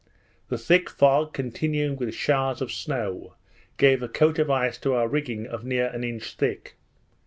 The 0.49 0.57
thick 0.57 0.89
fog 0.89 1.31
continuing 1.31 1.95
with 1.95 2.15
showers 2.15 2.59
of 2.59 2.71
snow, 2.71 3.35
gave 3.77 4.01
a 4.01 4.07
coat 4.07 4.39
of 4.39 4.49
ice 4.49 4.79
to 4.79 4.95
our 4.95 5.07
rigging 5.07 5.45
of 5.45 5.63
near 5.63 5.89
an 5.89 6.03
inch 6.03 6.33
thick. 6.33 6.75